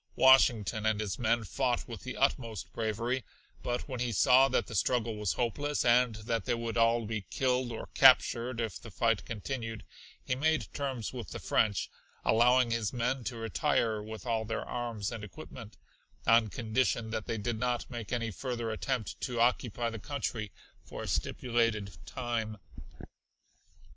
[0.15, 3.23] Washington and his men fought with the utmost bravery,
[3.61, 7.21] but when he saw that the struggle was hopeless and that they would all be
[7.29, 9.85] killed or captured if the fight continued,
[10.25, 11.87] he made terms with the French,
[12.25, 15.77] allowing his men to retire with all their arms and equipment,
[16.25, 20.51] on condition that they did not make any further attempt to occupy the country
[20.83, 22.57] for a stipulated time.